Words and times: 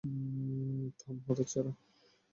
থাম, 0.99 1.15
হতচ্ছাড়া। 1.27 1.71